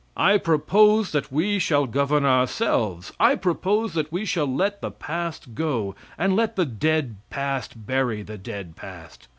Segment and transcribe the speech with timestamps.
[0.17, 3.13] I propose that we shall govern ourselves!
[3.19, 8.23] I propose that we shall let the past go, and let the dead past bury
[8.23, 9.27] the dead past.